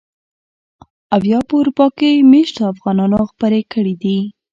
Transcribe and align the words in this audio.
او 1.13 1.21
يا 1.31 1.39
په 1.47 1.53
اروپا 1.59 1.85
کې 1.97 2.09
مېشتو 2.31 2.61
افغانانو 2.73 3.19
خپرې 3.31 3.61
کړي 3.73 3.95
دي. 4.03 4.19